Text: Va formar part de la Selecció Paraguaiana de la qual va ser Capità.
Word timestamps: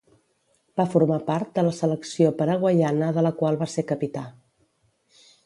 Va 0.79 0.85
formar 0.93 1.19
part 1.27 1.51
de 1.59 1.63
la 1.67 1.73
Selecció 1.81 2.31
Paraguaiana 2.41 3.11
de 3.19 3.25
la 3.27 3.33
qual 3.43 3.61
va 3.61 3.69
ser 3.75 3.87
Capità. 3.95 4.27